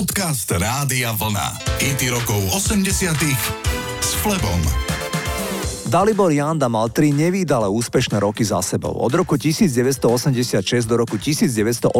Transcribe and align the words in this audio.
Podcast 0.00 0.48
Rádia 0.48 1.12
Vlna. 1.12 1.60
IT 1.76 2.08
rokov 2.08 2.40
80 2.56 3.20
s 4.00 4.16
Flebom. 4.24 4.56
Dalibor 5.92 6.32
Janda 6.32 6.72
mal 6.72 6.88
tri 6.88 7.12
nevýdale 7.12 7.68
úspešné 7.68 8.16
roky 8.16 8.40
za 8.40 8.64
sebou. 8.64 8.96
Od 8.96 9.12
roku 9.12 9.36
1986 9.36 10.88
do 10.88 11.04
roku 11.04 11.20
1988 11.20 11.92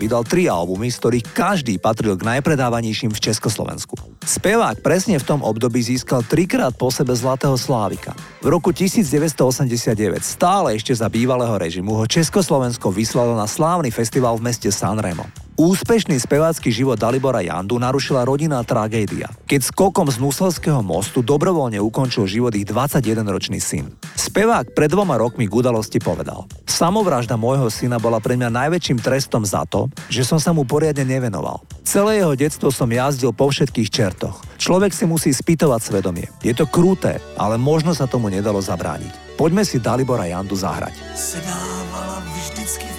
vydal 0.00 0.24
tri 0.24 0.48
albumy, 0.48 0.88
z 0.88 0.96
ktorých 0.96 1.24
každý 1.36 1.76
patril 1.76 2.16
k 2.16 2.24
najpredávanejším 2.24 3.12
v 3.12 3.20
Československu. 3.20 4.00
Spevák 4.24 4.80
presne 4.80 5.20
v 5.20 5.24
tom 5.28 5.44
období 5.44 5.84
získal 5.84 6.24
trikrát 6.24 6.72
po 6.72 6.88
sebe 6.88 7.12
Zlatého 7.12 7.60
Slávika. 7.60 8.16
V 8.40 8.48
roku 8.48 8.72
1989, 8.72 10.24
stále 10.24 10.72
ešte 10.72 10.96
za 10.96 11.12
bývalého 11.12 11.52
režimu, 11.60 12.00
ho 12.00 12.08
Československo 12.08 12.88
vyslalo 12.88 13.36
na 13.36 13.44
slávny 13.44 13.92
festival 13.92 14.40
v 14.40 14.48
meste 14.48 14.72
Sanremo. 14.72 15.49
Úspešný 15.58 16.18
spevácky 16.20 16.70
život 16.70 16.98
Dalibora 16.98 17.42
Jandu 17.42 17.78
narušila 17.80 18.22
rodinná 18.26 18.62
tragédia, 18.62 19.30
keď 19.48 19.60
skokom 19.66 20.06
z 20.10 20.20
Nuselského 20.22 20.82
mostu 20.82 21.22
dobrovoľne 21.24 21.78
ukončil 21.82 22.28
život 22.28 22.54
ich 22.54 22.68
21-ročný 22.68 23.58
syn. 23.58 23.90
Spevák 24.18 24.76
pred 24.76 24.90
dvoma 24.92 25.16
rokmi 25.16 25.48
k 25.48 25.56
udalosti 25.56 25.96
povedal 25.98 26.44
Samovražda 26.68 27.40
môjho 27.40 27.72
syna 27.72 27.96
bola 27.96 28.20
pre 28.20 28.36
mňa 28.36 28.52
najväčším 28.52 28.98
trestom 29.00 29.42
za 29.42 29.64
to, 29.64 29.88
že 30.12 30.22
som 30.22 30.36
sa 30.36 30.52
mu 30.52 30.68
poriadne 30.68 31.02
nevenoval. 31.02 31.64
Celé 31.82 32.20
jeho 32.20 32.36
detstvo 32.36 32.68
som 32.68 32.90
jazdil 32.92 33.32
po 33.32 33.48
všetkých 33.48 33.88
čertoch. 33.88 34.44
Človek 34.60 34.92
si 34.92 35.08
musí 35.08 35.32
spýtovať 35.32 35.80
svedomie. 35.80 36.28
Je 36.44 36.52
to 36.52 36.68
kruté, 36.68 37.18
ale 37.40 37.56
možno 37.56 37.96
sa 37.96 38.04
tomu 38.04 38.28
nedalo 38.28 38.60
zabrániť. 38.60 39.36
Poďme 39.40 39.64
si 39.64 39.80
Dalibora 39.80 40.28
Jandu 40.28 40.52
zahrať. 40.52 40.92
Sedávala 41.16 42.20
vždycky 42.28 42.89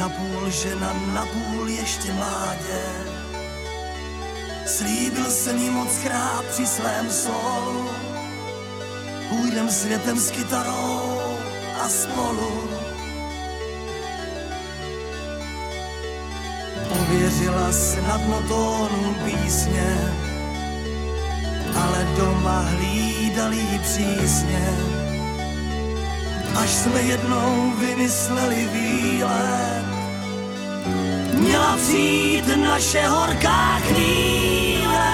napůl 0.00 0.50
žena, 0.50 0.92
napůl 1.14 1.68
ještě 1.68 2.12
mládě. 2.12 2.80
Slíbil 4.66 5.30
jsem 5.30 5.58
jí 5.58 5.70
moc 5.70 5.98
krát 5.98 6.44
při 6.50 6.66
svém 6.66 7.10
slovu, 7.10 7.90
půjdem 9.28 9.70
světem 9.70 10.18
s 10.18 10.30
kytarou 10.30 11.20
a 11.84 11.88
spolu. 11.88 12.70
Pověřila 16.88 17.72
snadno 17.72 18.42
tónu 18.48 19.14
písně, 19.24 19.96
ale 21.76 22.06
doma 22.16 22.60
hlídali 22.60 23.56
ji 23.56 23.78
přísně. 23.78 24.74
Až 26.56 26.70
jsme 26.70 27.00
jednou 27.02 27.72
vymysleli 27.80 28.68
výlet, 28.72 29.89
přijít 31.76 32.56
naše 32.56 33.08
horká 33.08 33.78
chvíle. 33.78 35.10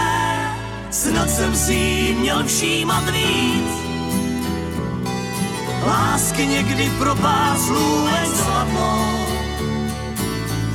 Snad 0.91 1.31
jsem 1.31 1.57
si 1.57 2.15
měl 2.19 2.45
všímat 2.45 3.11
víc, 3.11 3.71
lásky 5.87 6.47
někdy 6.47 6.91
pro 6.99 7.15
pár 7.15 7.59
slůvek. 7.59 8.17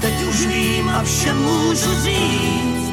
Teď 0.01 0.23
už 0.29 0.45
vím 0.45 0.89
a 0.89 1.03
všem 1.03 1.37
můžu 1.37 2.01
říct, 2.03 2.91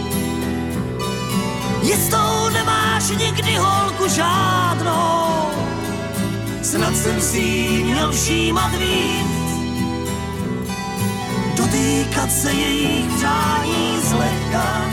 jistou 1.82 2.48
nemáš 2.52 3.08
nikdy 3.08 3.56
holku 3.56 4.08
žádnou, 4.08 5.50
snad 6.62 6.96
jsem 6.96 7.20
si 7.20 7.40
měl 7.84 8.12
všímat 8.12 8.70
víc. 8.72 9.37
Dotýkat 12.18 12.42
se 12.42 12.52
jejich 12.52 13.06
přání 13.16 14.00
zlehka, 14.02 14.90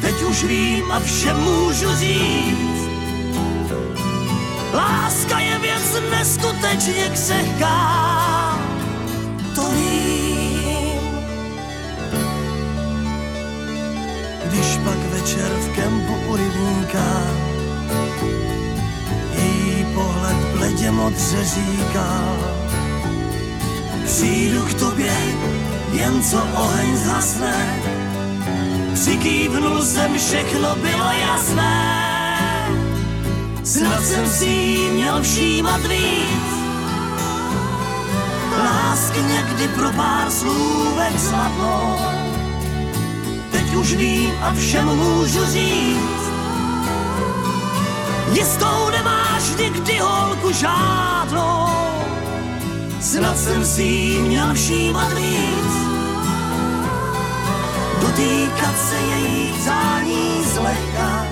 teď 0.00 0.22
už 0.22 0.44
vím 0.44 0.92
a 0.92 1.00
všem 1.00 1.36
můžu 1.36 1.96
říct. 1.96 2.90
Láska 4.72 5.38
je 5.38 5.58
věc 5.58 6.00
neskutečně 6.10 7.08
křehká, 7.12 8.58
to 9.54 9.70
vím. 9.70 11.00
Když 14.44 14.78
pak 14.84 14.98
večer 15.12 15.52
v 15.60 15.74
kempu 15.74 16.14
u 16.28 16.36
rybníka 16.36 17.22
její 19.32 19.86
pohled 19.94 20.36
bledě 20.36 20.90
modře 20.90 21.44
říkal 21.44 22.60
Přijdu 24.04 24.62
k 24.62 24.74
tobě, 24.74 25.12
jen 25.92 26.22
co 26.22 26.36
oheň 26.54 26.96
zhasne 26.96 27.80
Přikývnul 28.94 29.82
jsem, 29.82 30.18
všechno 30.18 30.76
bylo 30.76 31.10
jasné. 31.20 32.00
Snad 33.64 34.04
jsem 34.04 34.26
si 34.26 34.44
jí 34.44 34.90
měl 34.90 35.22
všímat 35.22 35.80
víc. 35.80 36.50
Lásky 38.64 39.22
někdy 39.22 39.68
pro 39.68 39.90
pár 39.90 40.30
slůvek 40.30 41.20
sladnou 41.20 41.96
Teď 43.50 43.74
už 43.74 43.94
vím 43.94 44.30
a 44.42 44.54
všem 44.54 44.86
můžu 44.86 45.44
říct. 45.44 46.30
Jistou 48.32 48.90
nemáš 48.90 49.42
nikdy 49.58 49.98
holku 49.98 50.52
žádnou 50.52 51.89
Snad 53.00 53.38
jsem 53.38 53.64
si 53.64 53.82
jí 53.82 54.18
měl 54.18 54.54
všímat 54.54 55.12
víc. 55.12 55.72
Dotýkat 58.00 58.78
se 58.88 58.96
její 58.96 59.62
zání 59.64 60.44
zlehka. 60.54 61.26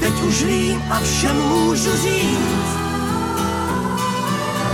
Teď 0.00 0.12
už 0.22 0.42
vím 0.42 0.82
a 0.90 1.00
všem 1.00 1.36
můžu 1.36 1.96
říct. 1.96 2.80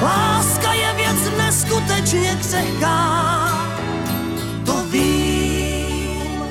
Láska 0.03 0.73
je 0.73 0.95
věc 0.97 1.37
neskutečně 1.39 2.39
křehká. 2.41 3.49
To 4.67 4.85
vím. 4.91 6.43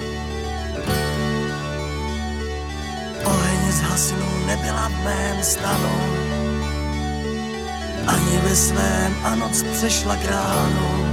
Oheň 3.24 3.72
zhasnul 3.72 4.46
nebyla 4.46 4.90
v 4.90 5.04
mém 5.04 5.44
stanu 5.44 6.25
Ani 8.08 8.38
ve 8.44 8.56
svém 8.56 9.16
a 9.24 9.36
noc 9.36 9.64
přešla 9.64 10.16
k 10.16 10.26
ránu. 10.26 11.06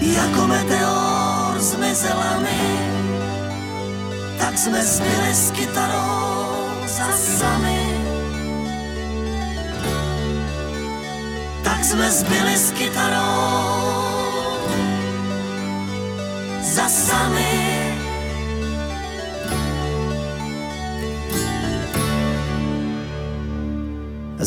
Jako 0.00 0.46
meteor 0.46 1.58
zmizela 1.58 2.38
mi 2.40 2.78
Tak 4.38 4.58
jsme 4.58 4.82
zbyli 4.82 5.34
s 5.34 5.50
kytarou 5.50 6.68
za 6.86 7.16
sami. 7.16 7.80
Tak 11.64 11.84
jsme 11.84 12.10
zbyli 12.10 12.56
s 12.56 12.70
kytarou 12.70 13.98
za 16.62 16.88
sami 16.88 17.87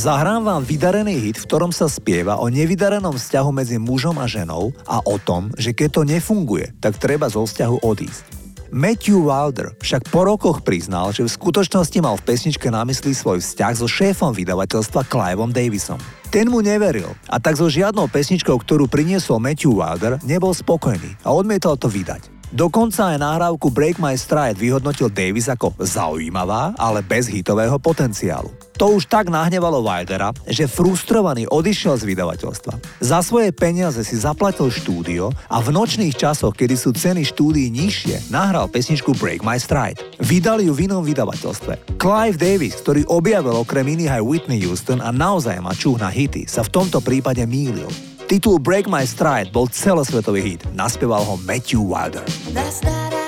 Zahrám 0.02 0.50
vám 0.50 0.66
vydarený 0.66 1.30
hit, 1.30 1.38
v 1.38 1.46
ktorom 1.46 1.70
sa 1.70 1.86
spieva 1.86 2.42
o 2.42 2.50
nevydarenom 2.50 3.22
vzťahu 3.22 3.50
medzi 3.54 3.78
mužom 3.78 4.18
a 4.18 4.26
ženou 4.26 4.74
a 4.90 4.98
o 5.06 5.22
tom, 5.22 5.54
že 5.62 5.78
keď 5.78 5.90
to 5.94 6.02
nefunguje, 6.10 6.74
tak 6.82 6.98
treba 6.98 7.30
zo 7.30 7.46
vzťahu 7.46 7.86
odísť. 7.86 8.26
Matthew 8.74 9.30
Wilder 9.30 9.78
však 9.78 10.10
po 10.10 10.26
rokoch 10.26 10.66
priznal, 10.66 11.14
že 11.14 11.22
v 11.22 11.30
skutočnosti 11.30 11.94
mal 12.02 12.18
v 12.18 12.34
pesničke 12.34 12.74
na 12.74 12.82
mysli 12.90 13.14
svoj 13.14 13.46
vzťah 13.46 13.74
so 13.78 13.86
šéfom 13.86 14.34
vydavateľstva 14.34 15.06
Cliveom 15.06 15.54
Davisom. 15.54 16.02
Ten 16.34 16.50
mu 16.50 16.66
neveril 16.66 17.14
a 17.30 17.38
tak 17.38 17.62
so 17.62 17.70
žiadnou 17.70 18.10
pesničkou, 18.10 18.58
ktorú 18.58 18.90
priniesol 18.90 19.38
Matthew 19.38 19.78
Wilder, 19.78 20.18
nebol 20.26 20.58
spokojný 20.58 21.14
a 21.22 21.30
odmietal 21.30 21.78
to 21.78 21.86
vydať. 21.86 22.31
Dokonca 22.52 23.16
aj 23.16 23.24
nahrávku 23.24 23.72
Break 23.72 23.96
My 23.96 24.12
Stride 24.20 24.60
vyhodnotil 24.60 25.08
Davis 25.08 25.48
ako 25.48 25.72
zaujímavá, 25.80 26.76
ale 26.76 27.00
bez 27.00 27.32
hitového 27.32 27.80
potenciálu. 27.80 28.52
To 28.76 29.00
už 29.00 29.08
tak 29.08 29.32
nahnevalo 29.32 29.80
Wildera, 29.80 30.36
že 30.44 30.68
frustrovaný 30.68 31.48
odišiel 31.48 31.96
z 31.96 32.04
vydavateľstva. 32.12 33.00
Za 33.00 33.24
svoje 33.24 33.56
peniaze 33.56 34.04
si 34.04 34.20
zaplatil 34.20 34.68
štúdio 34.68 35.32
a 35.48 35.64
v 35.64 35.72
nočných 35.72 36.12
časoch, 36.12 36.52
kedy 36.52 36.76
sú 36.76 36.92
ceny 36.92 37.24
štúdií 37.24 37.72
nižšie, 37.72 38.28
nahral 38.36 38.68
pesničku 38.68 39.16
Break 39.16 39.48
My 39.48 39.56
Stride. 39.56 40.04
Vydali 40.20 40.68
ju 40.68 40.76
v 40.76 40.92
inom 40.92 41.08
vydavateľstve. 41.08 41.96
Clive 41.96 42.36
Davis, 42.36 42.76
ktorý 42.84 43.08
objavil 43.08 43.56
okrem 43.64 43.88
iných 43.96 44.20
aj 44.20 44.26
Whitney 44.28 44.60
Houston 44.68 45.00
a 45.00 45.16
naozaj 45.16 45.56
má 45.64 45.72
čuch 45.72 45.96
na 46.04 46.12
hity, 46.12 46.52
sa 46.52 46.68
v 46.68 46.74
tomto 46.84 47.00
prípade 47.00 47.48
mýlil. 47.48 48.11
Titul 48.32 48.64
Break 48.64 48.88
My 48.88 49.04
Stride 49.04 49.52
bol 49.52 49.68
celosvetový 49.68 50.40
hit. 50.40 50.64
Naspieval 50.72 51.20
ho 51.28 51.36
Matthew 51.44 51.84
Wilder. 51.84 52.24
Last 52.56 52.88
night 52.88 53.21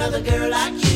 another 0.00 0.22
girl 0.22 0.48
like 0.48 0.82
you. 0.82 0.89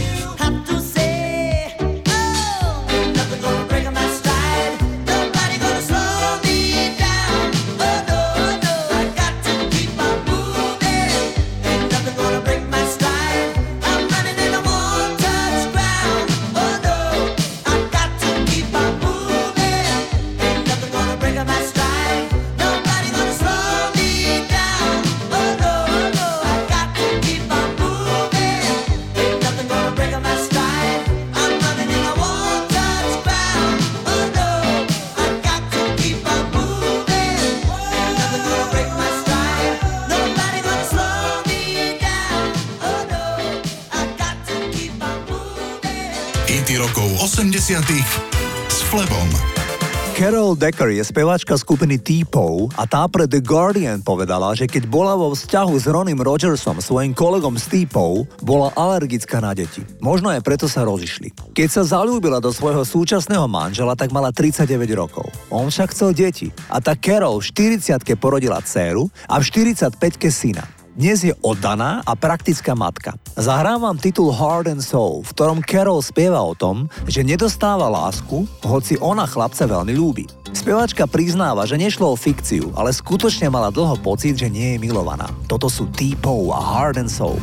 80 47.64 47.81
s 48.69 48.84
Flebom. 48.93 49.25
Carol 50.12 50.52
Decker 50.52 50.93
je 50.93 51.00
speváčka 51.00 51.56
skupiny 51.56 51.96
T-Pow 51.96 52.69
a 52.76 52.84
tá 52.84 53.08
pre 53.08 53.25
The 53.25 53.40
Guardian 53.40 54.05
povedala, 54.05 54.52
že 54.52 54.69
keď 54.69 54.84
bola 54.84 55.16
vo 55.16 55.32
vzťahu 55.32 55.72
s 55.72 55.88
Ronim 55.88 56.20
Rogersom, 56.20 56.84
svojim 56.84 57.16
kolegom 57.16 57.56
z 57.56 57.64
T-Pow, 57.88 58.28
bola 58.44 58.69
alergická 58.76 59.40
na 59.40 59.56
deti. 59.56 59.81
Možno 59.96 60.28
aj 60.28 60.44
preto 60.44 60.69
sa 60.69 60.84
rozišli. 60.84 61.56
Keď 61.56 61.69
sa 61.72 61.88
zalúbila 61.88 62.37
do 62.37 62.52
svojho 62.52 62.84
súčasného 62.84 63.49
manžela, 63.49 63.96
tak 63.96 64.12
mala 64.12 64.28
39 64.28 64.69
rokov. 64.93 65.32
On 65.49 65.72
však 65.72 65.96
chcel 65.96 66.12
deti. 66.12 66.52
A 66.69 66.84
tak 66.84 67.00
Carol 67.00 67.40
v 67.40 67.49
40 67.81 67.96
porodila 68.20 68.61
dceru 68.61 69.08
a 69.25 69.40
v 69.40 69.44
45 69.72 69.96
syna. 70.28 70.69
Dnes 70.94 71.26
je 71.26 71.35
oddaná 71.43 72.06
a 72.06 72.14
praktická 72.14 72.70
matka. 72.79 73.19
Zahrám 73.35 73.82
vám 73.82 73.99
titul 73.99 74.31
Heart 74.31 74.79
and 74.79 74.79
Soul, 74.79 75.26
v 75.26 75.35
ktorom 75.35 75.58
Carol 75.67 75.99
spieva 75.99 76.38
o 76.38 76.55
tom, 76.55 76.87
že 77.11 77.26
nedostáva 77.26 77.91
lásku, 77.91 78.46
hoci 78.62 78.94
ona 79.02 79.26
chlapca 79.26 79.67
veľmi 79.67 79.91
ľúbi. 79.91 80.31
Spevačka 80.55 81.11
priznáva, 81.11 81.67
že 81.67 81.82
nešlo 81.82 82.14
o 82.14 82.17
fikciu, 82.17 82.70
ale 82.79 82.94
skutočne 82.94 83.50
mala 83.50 83.75
dlho 83.75 83.99
pocit, 84.06 84.38
že 84.38 84.46
nie 84.46 84.79
je 84.79 84.87
milovaná. 84.87 85.26
Toto 85.50 85.67
sú 85.67 85.91
T-Pow 85.91 86.55
a 86.55 86.62
Heart 86.62 87.02
and 87.02 87.11
Soul. 87.11 87.43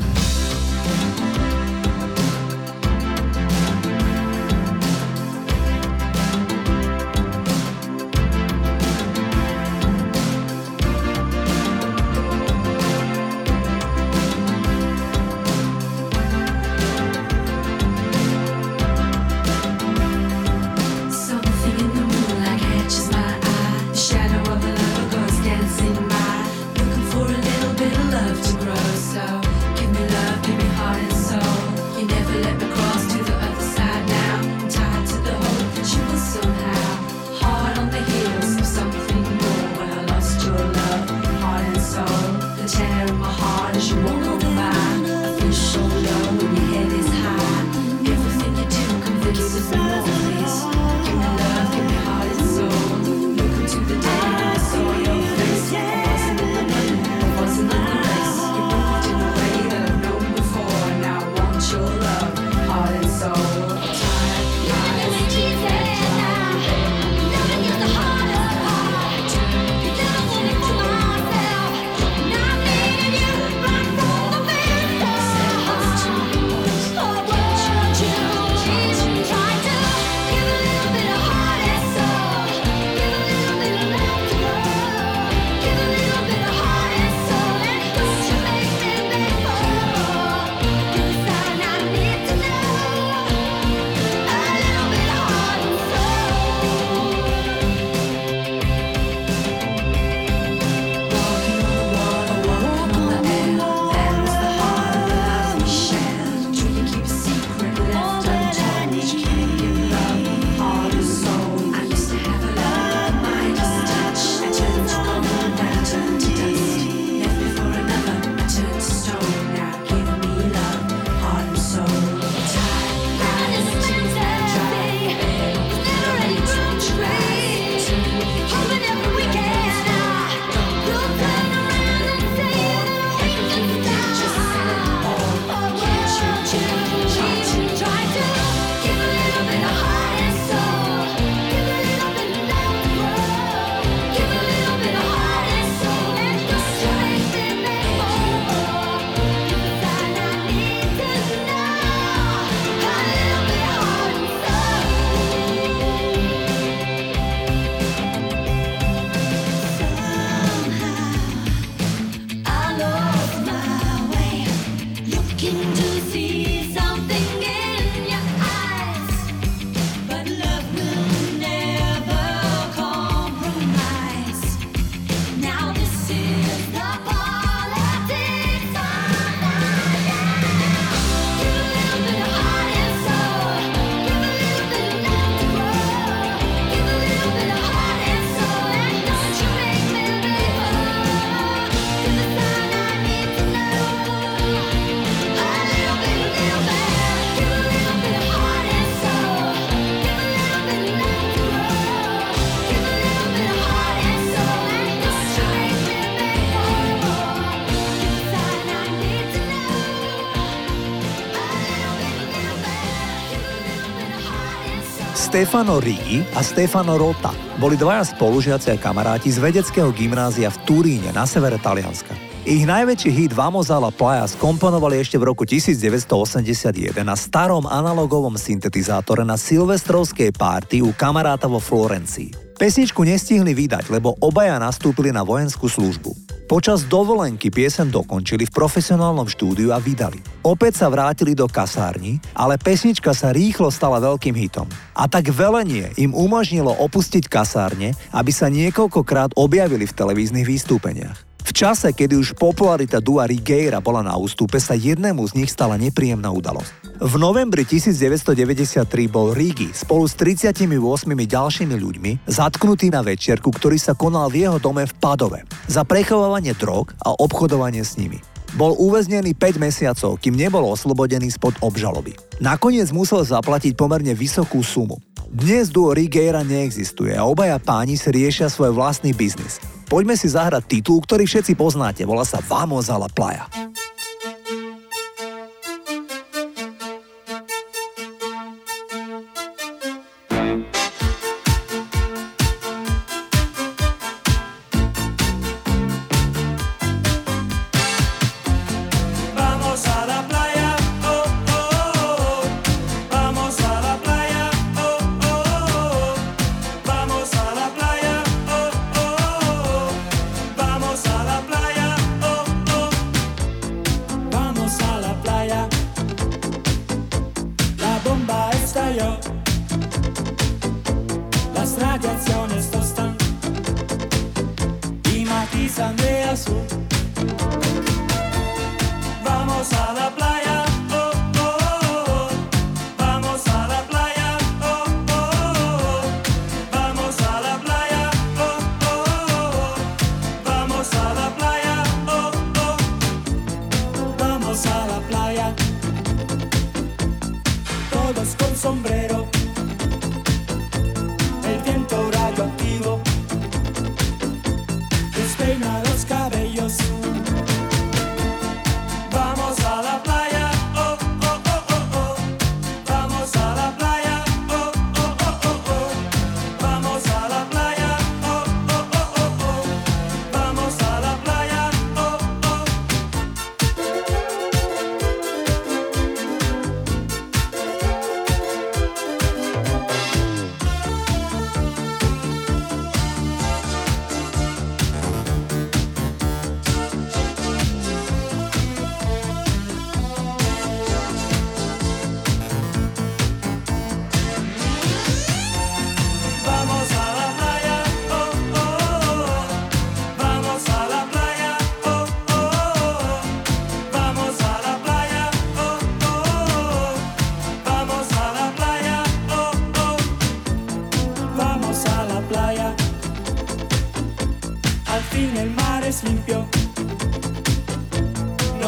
Stefano 215.32 215.80
Rigi 215.80 216.20
a 216.36 216.44
Stefano 216.44 217.00
Rota 217.00 217.32
boli 217.56 217.80
dvaja 217.80 218.04
spolužiaci 218.04 218.68
a 218.68 218.76
kamaráti 218.76 219.32
z 219.32 219.40
vedeckého 219.40 219.88
gymnázia 219.96 220.52
v 220.52 220.60
Turíne 220.68 221.08
na 221.16 221.24
severe 221.24 221.56
Talianska. 221.56 222.12
Ich 222.44 222.68
najväčší 222.68 223.08
hit 223.08 223.32
Vamos 223.32 223.72
a 223.72 223.80
la 223.80 223.96
playa 223.96 224.28
skomponovali 224.28 225.00
ešte 225.00 225.16
v 225.16 225.32
roku 225.32 225.48
1981 225.48 226.92
na 227.08 227.16
starom 227.16 227.64
analogovom 227.64 228.36
syntetizátore 228.36 229.24
na 229.24 229.40
silvestrovskej 229.40 230.36
párty 230.36 230.84
u 230.84 230.92
kamaráta 230.92 231.48
vo 231.48 231.64
Florencii. 231.64 232.51
Pesničku 232.62 233.02
nestihli 233.02 233.58
vydať, 233.58 233.90
lebo 233.90 234.14
obaja 234.22 234.62
nastúpili 234.62 235.10
na 235.10 235.26
vojenskú 235.26 235.66
službu. 235.66 236.14
Počas 236.46 236.86
dovolenky 236.86 237.50
piesen 237.50 237.90
dokončili 237.90 238.46
v 238.46 238.54
profesionálnom 238.54 239.26
štúdiu 239.26 239.74
a 239.74 239.82
vydali. 239.82 240.22
Opäť 240.46 240.86
sa 240.86 240.94
vrátili 240.94 241.34
do 241.34 241.50
kasárni, 241.50 242.22
ale 242.38 242.62
pesnička 242.62 243.18
sa 243.18 243.34
rýchlo 243.34 243.74
stala 243.74 243.98
veľkým 243.98 244.38
hitom. 244.38 244.70
A 244.94 245.10
tak 245.10 245.34
velenie 245.34 245.90
im 245.98 246.14
umožnilo 246.14 246.70
opustiť 246.78 247.26
kasárne, 247.26 247.98
aby 248.14 248.30
sa 248.30 248.46
niekoľkokrát 248.46 249.34
objavili 249.42 249.90
v 249.90 249.98
televíznych 249.98 250.46
výstúpeniach. 250.46 251.31
Čase, 251.62 251.94
kedy 251.94 252.18
už 252.18 252.34
popularita 252.42 252.98
Dua 252.98 253.30
Rigueira 253.30 253.78
bola 253.78 254.02
na 254.02 254.18
ústupe, 254.18 254.58
sa 254.58 254.74
jednému 254.74 255.22
z 255.30 255.38
nich 255.38 255.54
stala 255.54 255.78
nepríjemná 255.78 256.34
udalosť. 256.34 256.98
V 256.98 257.22
novembri 257.22 257.70
1993 257.70 258.82
bol 259.06 259.30
Rigi 259.30 259.70
spolu 259.70 260.10
s 260.10 260.18
38 260.18 260.58
ďalšími 261.06 261.76
ľuďmi 261.78 262.26
zatknutý 262.26 262.90
na 262.90 263.06
večierku, 263.06 263.54
ktorý 263.54 263.78
sa 263.78 263.94
konal 263.94 264.34
v 264.34 264.50
jeho 264.50 264.58
dome 264.58 264.90
v 264.90 264.94
Padove 264.98 265.46
za 265.70 265.86
prechovávanie 265.86 266.58
drog 266.58 266.98
a 266.98 267.14
obchodovanie 267.14 267.86
s 267.86 267.94
nimi. 267.94 268.18
Bol 268.58 268.74
uväznený 268.82 269.38
5 269.38 269.62
mesiacov, 269.62 270.18
kým 270.18 270.34
nebol 270.34 270.66
oslobodený 270.66 271.30
spod 271.30 271.54
obžaloby. 271.62 272.18
Nakoniec 272.42 272.90
musel 272.90 273.22
zaplatiť 273.22 273.78
pomerne 273.78 274.18
vysokú 274.18 274.66
sumu. 274.66 274.98
Dnes 275.30 275.70
duo 275.70 275.94
Rigueira 275.94 276.42
neexistuje 276.42 277.14
a 277.14 277.22
obaja 277.22 277.62
páni 277.62 278.02
si 278.02 278.10
riešia 278.10 278.50
svoj 278.50 278.74
vlastný 278.74 279.14
biznis. 279.14 279.62
Poďme 279.92 280.16
si 280.16 280.32
zahrať 280.32 280.72
titul, 280.72 281.04
ktorý 281.04 281.28
všetci 281.28 281.52
poznáte. 281.60 282.08
Volá 282.08 282.24
sa 282.24 282.40
Vamos 282.40 282.88
a 282.88 282.96
la 282.96 283.12
playa. 283.12 283.44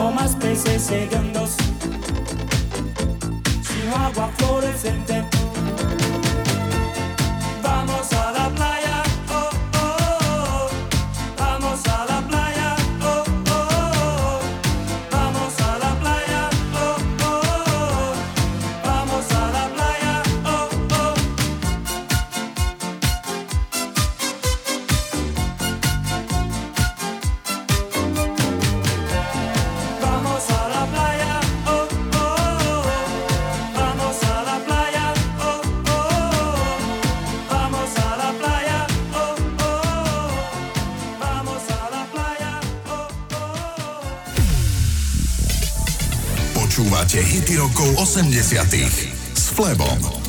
No 0.03 0.11
más 0.11 0.35
peces 0.35 0.91
hediondos. 0.91 1.55
Sino 3.61 3.95
agua 3.95 4.29
fluorescente. 4.37 5.32
Rokov 47.57 48.01
80 48.01 49.13
s 49.35 49.53
Flebom. 49.53 50.22